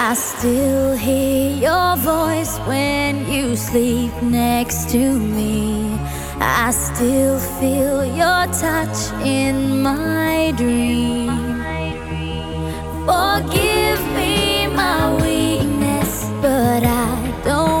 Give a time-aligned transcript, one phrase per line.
[0.00, 5.98] I still hear your voice when you sleep next to me.
[6.40, 11.26] I still feel your touch in my dream.
[13.06, 17.77] Forgive me my weakness, but I don't.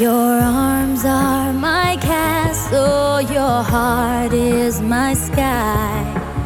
[0.00, 5.92] Your arms are my castle, your heart is my sky.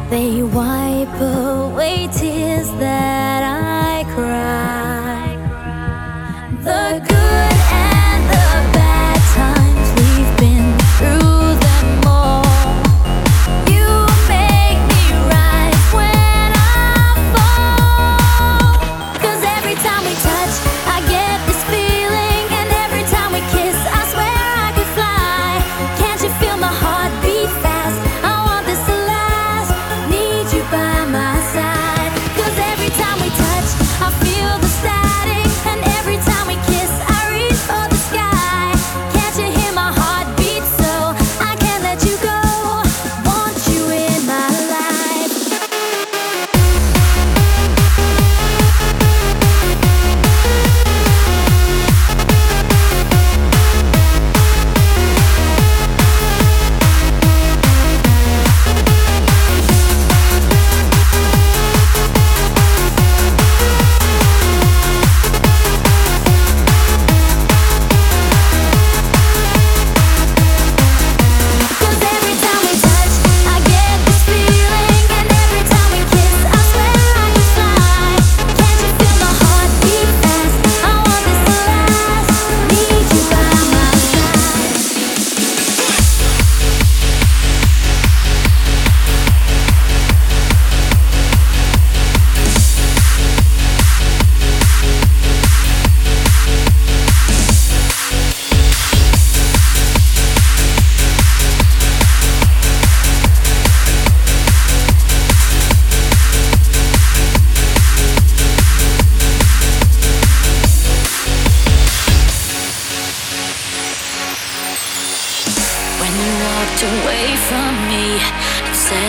[0.09, 3.54] They wipe away tears that I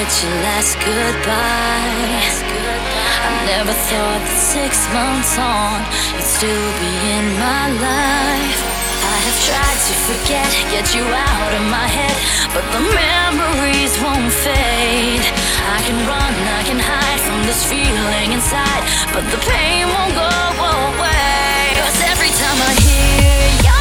[0.03, 2.21] it's your last goodbye.
[3.27, 5.81] I never thought that six months on,
[6.13, 8.61] you'd still be in my life.
[9.07, 12.17] I have tried to forget, get you out of my head,
[12.53, 15.25] but the memories won't fade.
[15.65, 18.83] I can run, I can hide from this feeling inside,
[19.17, 21.73] but the pain won't go away.
[21.81, 23.76] Cause every time I hear you.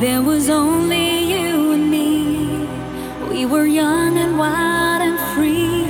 [0.00, 2.66] There was only you and me.
[3.28, 5.84] We were young and wild and free.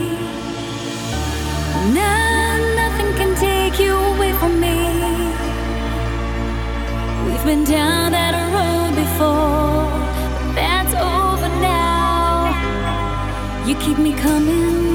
[1.94, 4.78] Now nothing can take you away from me.
[7.24, 9.86] We've been down that road before,
[10.42, 12.50] but that's over now.
[13.64, 14.89] You keep me coming.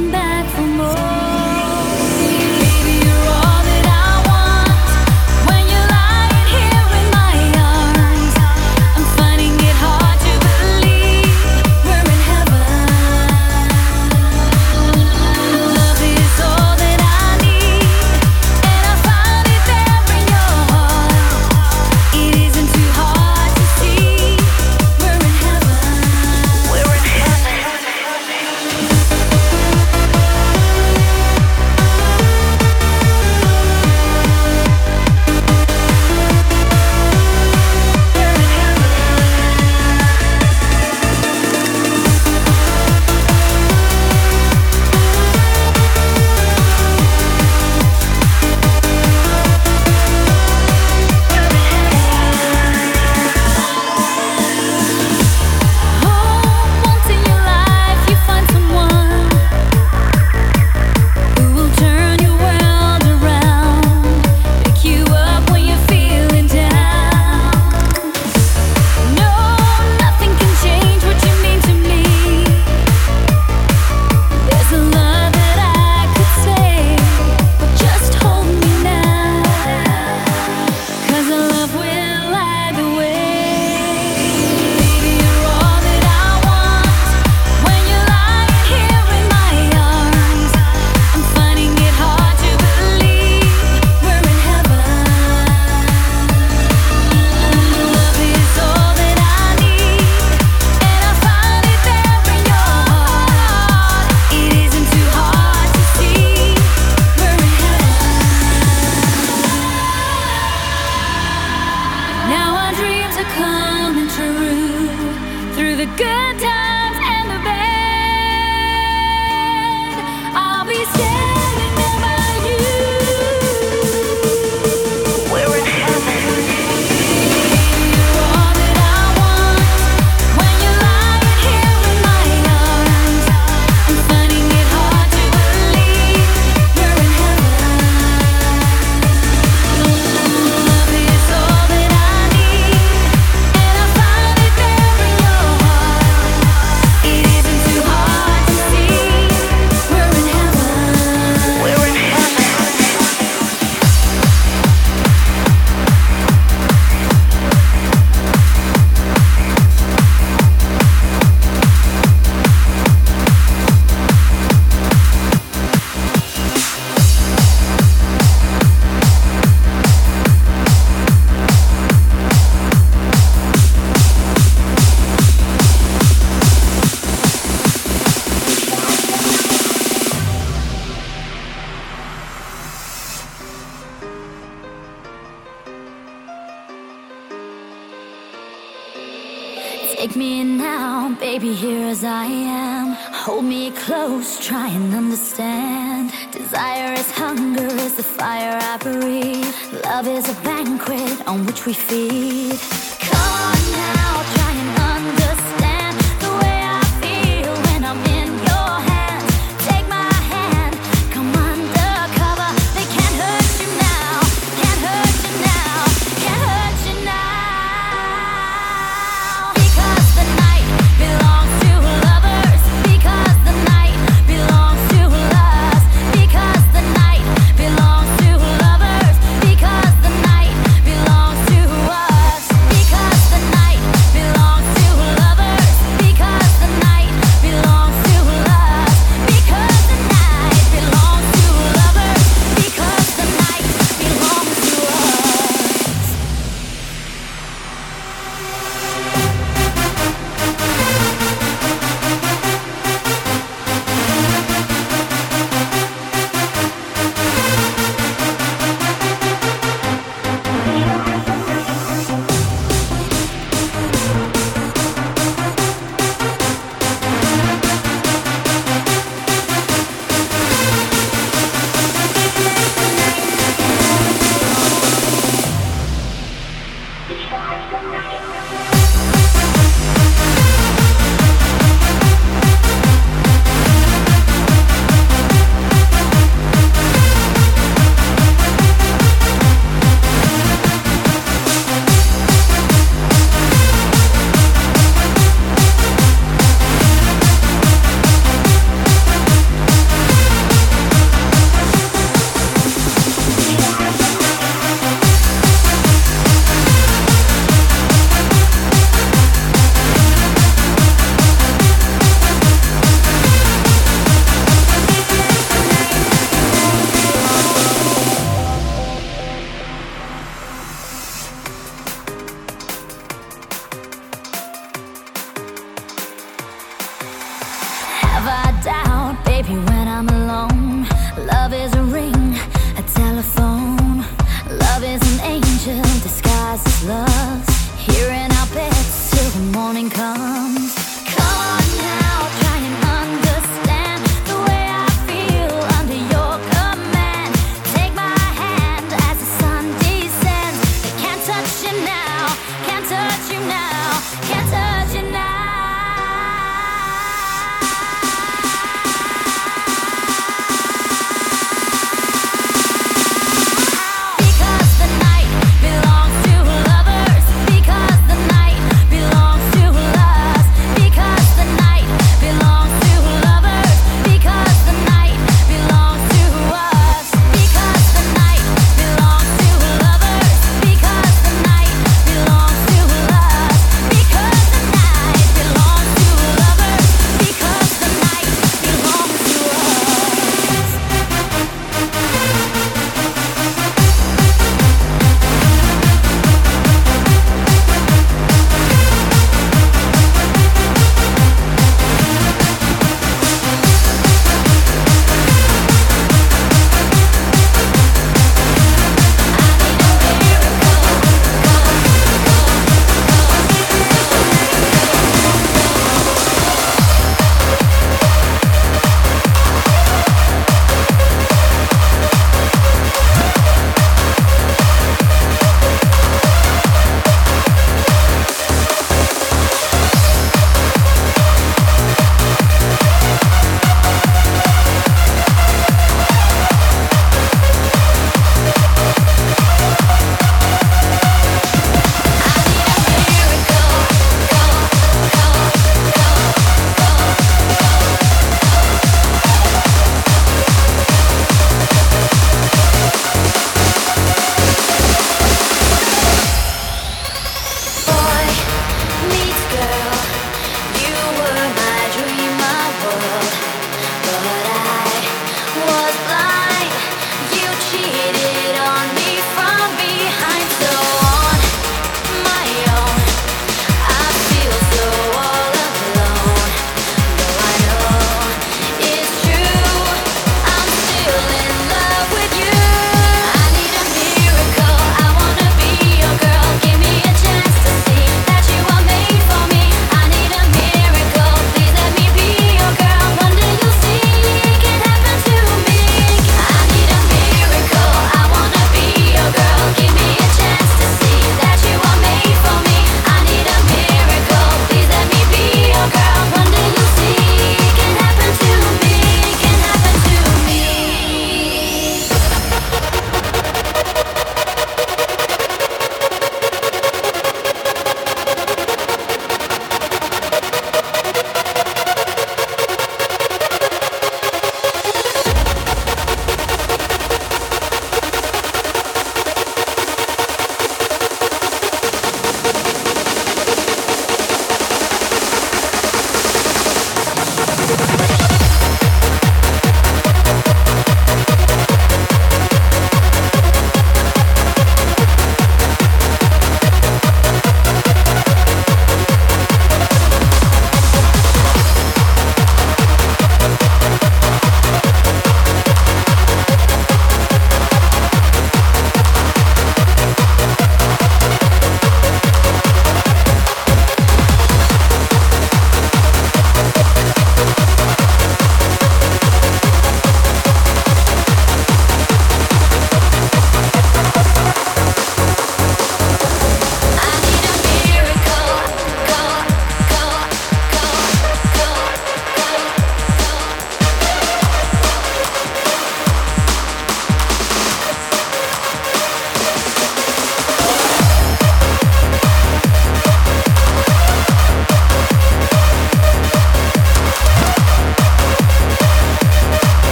[335.67, 340.84] illusion disguises love Here in our beds till the morning comes.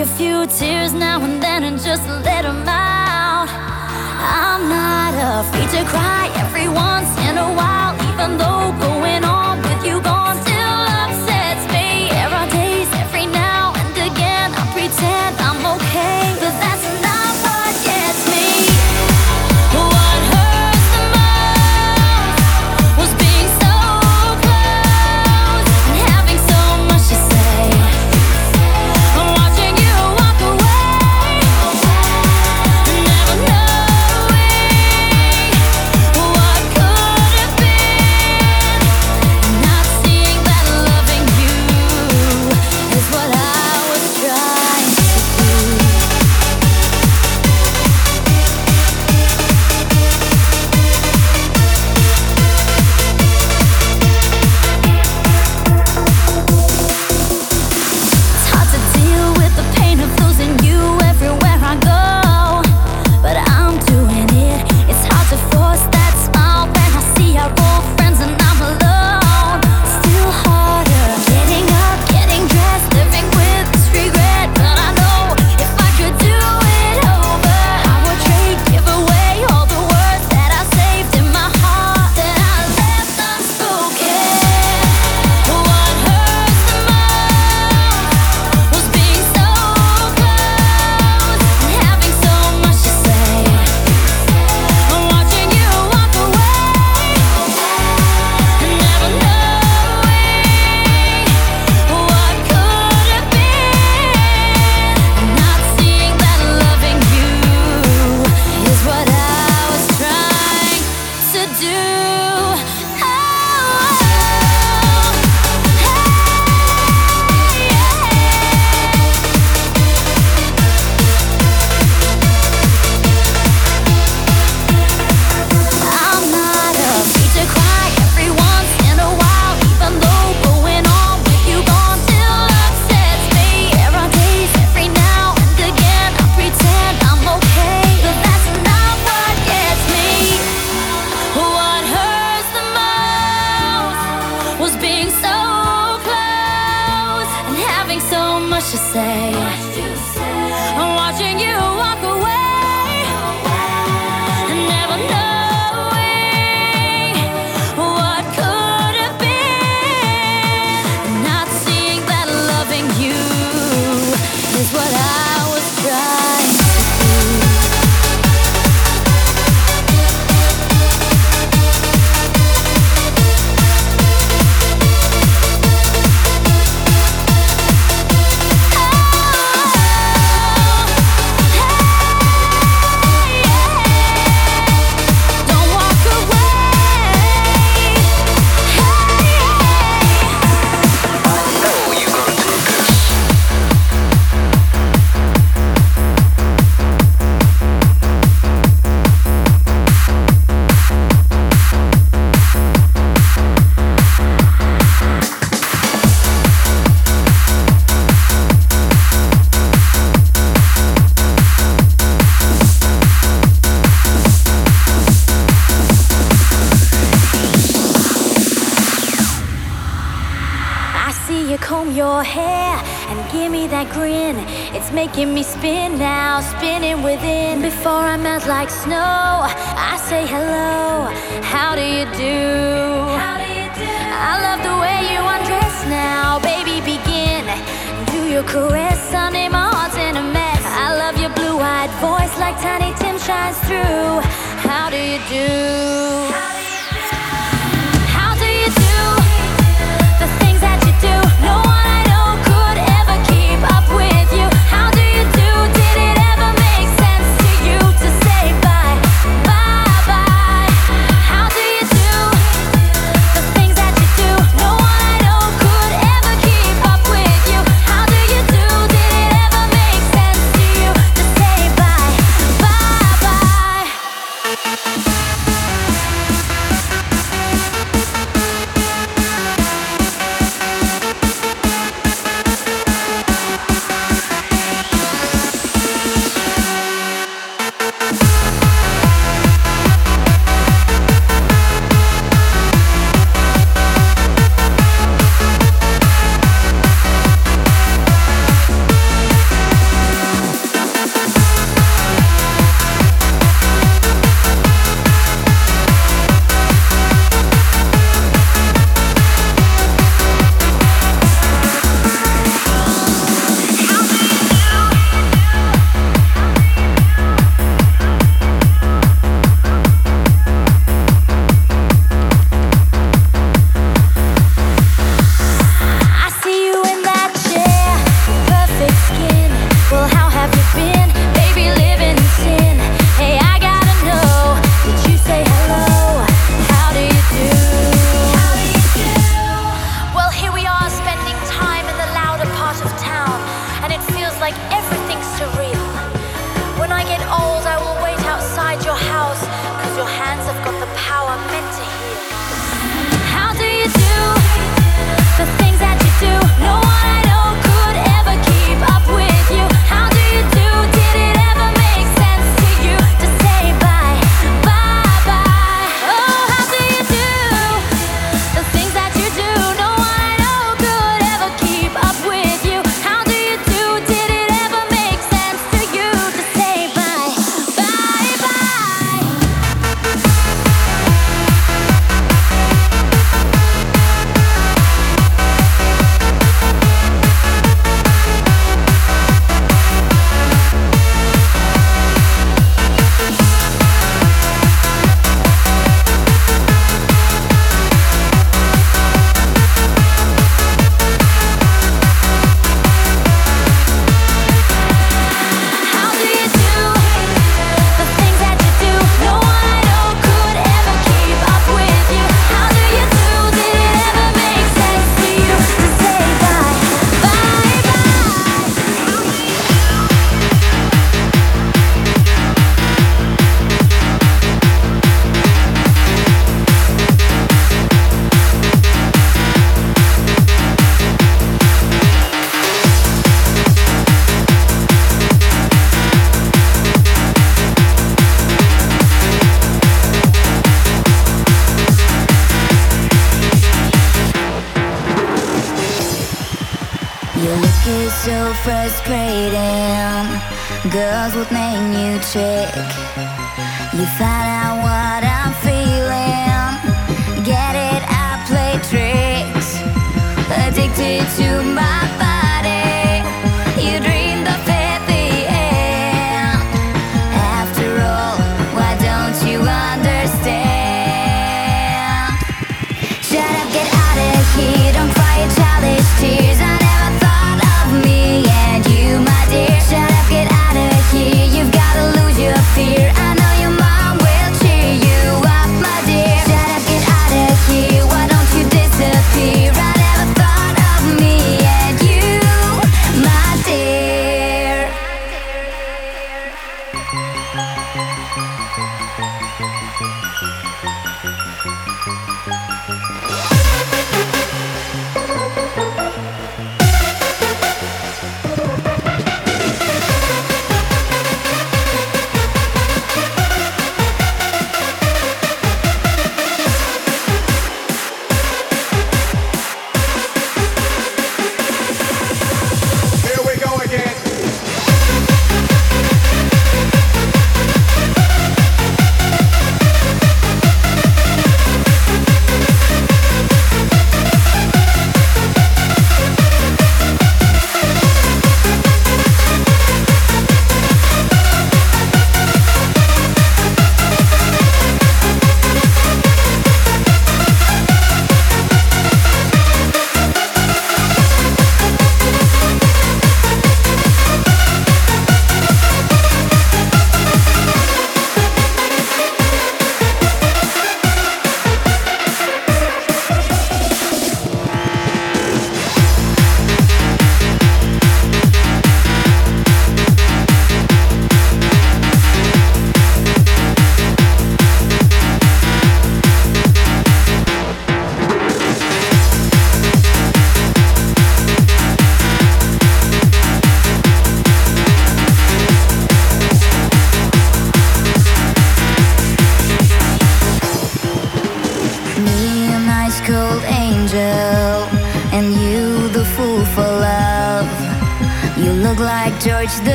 [0.00, 0.29] I can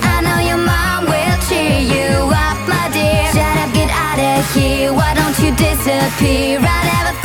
[0.00, 3.24] I know your mom will cheer you up, my dear.
[3.36, 4.92] Shut up, get out of here.
[4.92, 6.58] Why don't you disappear?
[6.60, 7.23] I never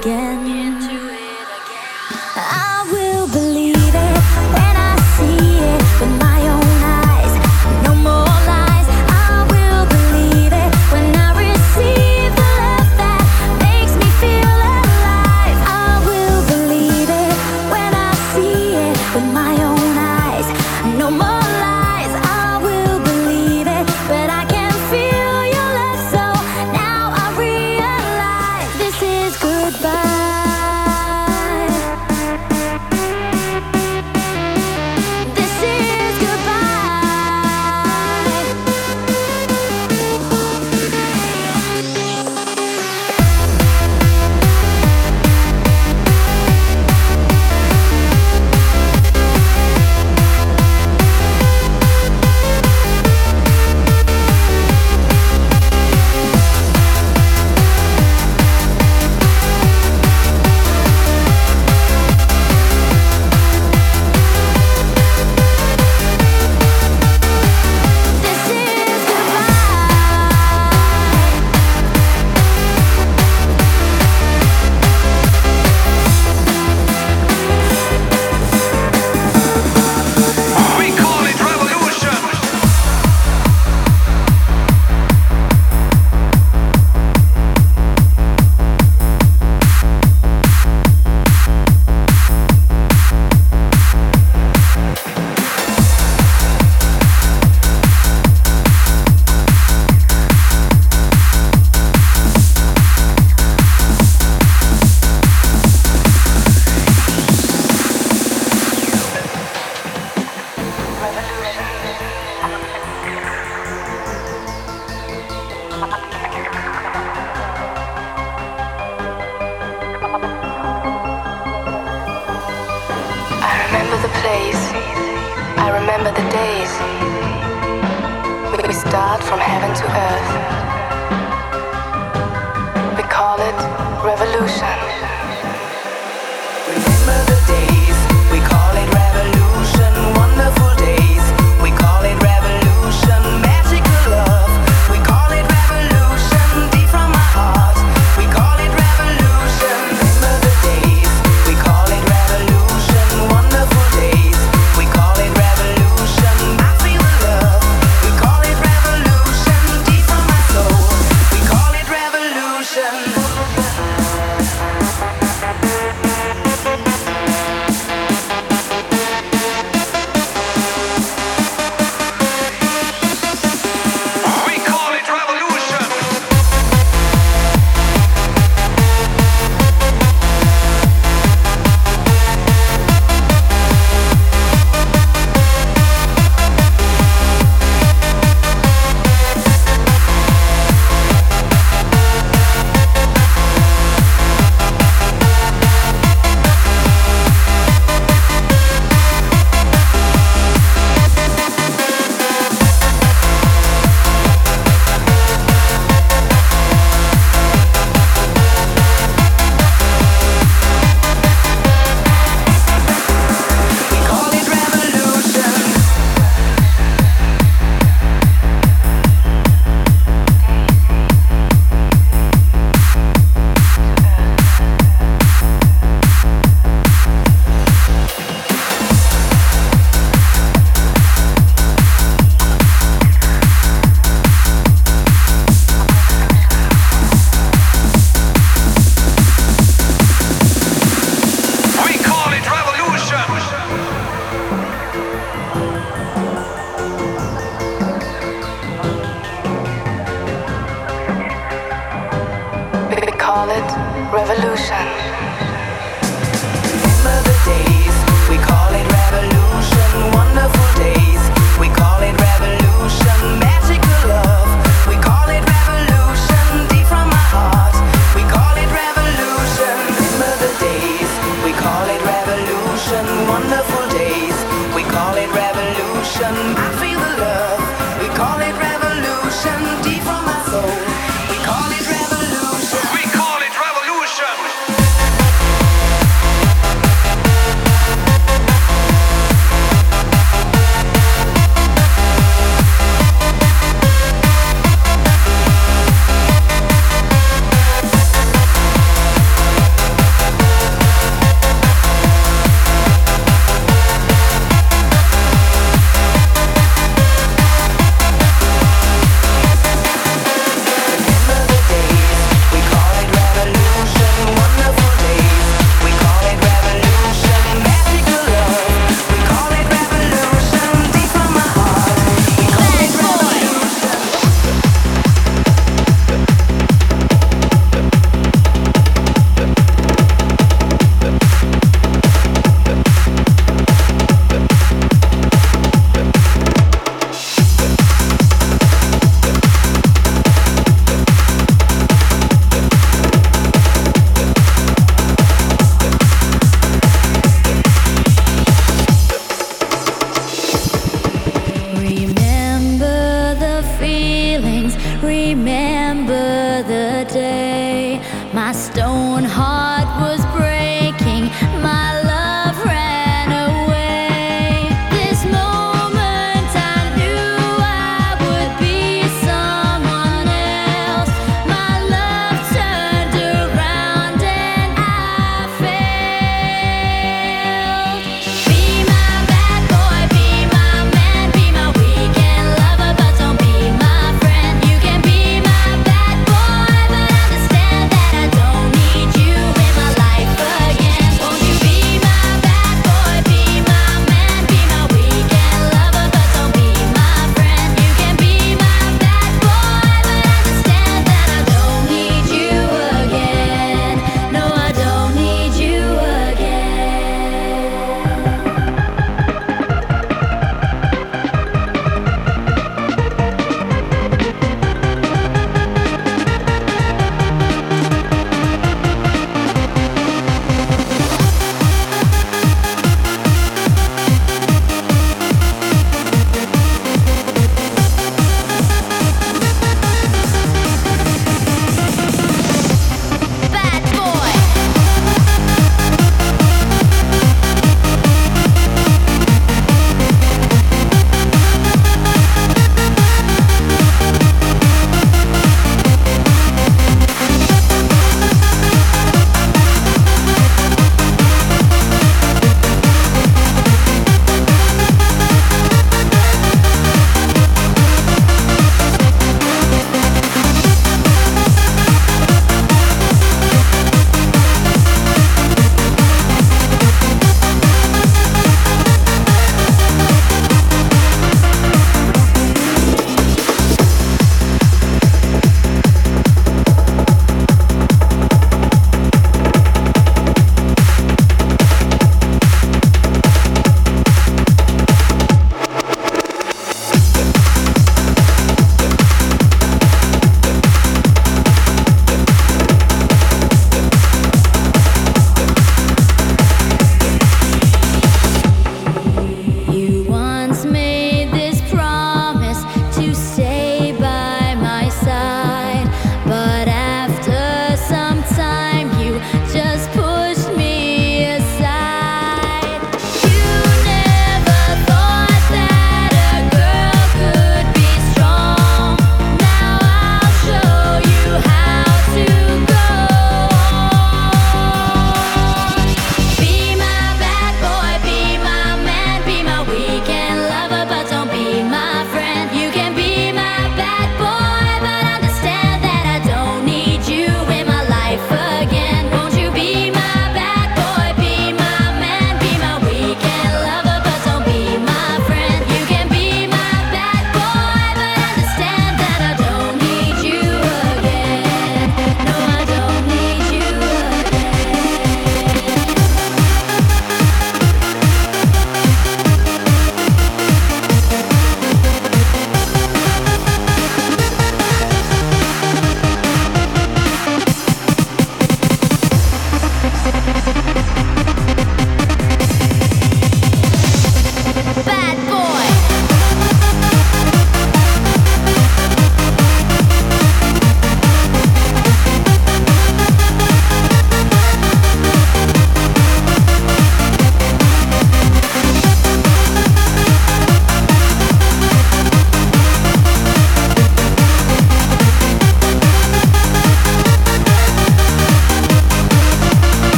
[0.00, 0.29] again.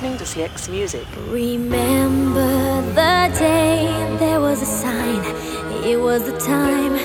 [0.00, 1.06] listening to CX Music.
[1.26, 5.24] Remember the day there was a sign,
[5.84, 6.96] it was the time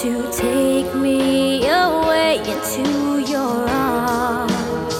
[0.00, 4.94] to take me away into your arms.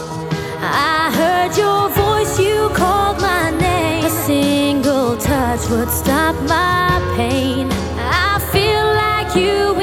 [0.61, 4.05] I heard your voice, you called my name.
[4.05, 7.69] A single touch would stop my pain.
[7.97, 9.78] I feel like you.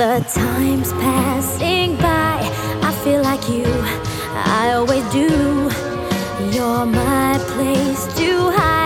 [0.00, 2.38] the time's passing by.
[2.82, 3.66] I feel like you,
[4.34, 5.28] I always do.
[6.56, 8.79] You're my place to hide.